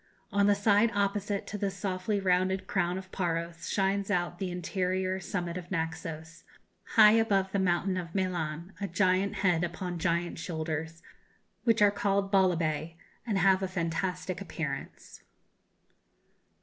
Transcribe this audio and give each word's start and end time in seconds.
On 0.31 0.47
the 0.47 0.55
side 0.55 0.89
opposite 0.95 1.45
to 1.45 1.59
the 1.59 1.69
softly 1.69 2.19
rounded 2.19 2.65
crown 2.65 2.97
of 2.97 3.11
Paros 3.11 3.69
shines 3.69 4.09
out 4.09 4.39
the 4.39 4.49
interior 4.49 5.19
summit 5.19 5.57
of 5.57 5.69
Naxos, 5.69 6.43
high 6.95 7.11
above 7.11 7.51
the 7.51 7.59
mountain 7.59 7.97
of 7.97 8.13
Melanès, 8.13 8.71
a 8.81 8.87
giant 8.87 9.35
head 9.45 9.63
upon 9.63 9.99
giant 9.99 10.39
shoulders, 10.39 11.03
which 11.65 11.83
are 11.83 11.91
called 11.91 12.31
Bolibay, 12.31 12.95
and 13.27 13.37
have 13.37 13.61
a 13.61 13.67
fantastic 13.67 14.41
appearance. 14.41 15.21